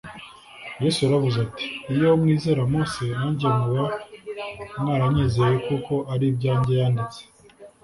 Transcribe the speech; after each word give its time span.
Yesu 0.83 0.99
yaravuze 1.01 1.37
ati, 1.47 1.65
“Iyo 1.93 2.09
mwizera 2.21 2.61
Mose, 2.71 3.03
nanjye 3.19 3.45
muba 3.57 3.83
mwaranyizeye 4.81 5.55
kuko 5.67 5.93
ari 6.13 6.25
ibyanjye 6.31 6.73
yanditse 6.81 7.21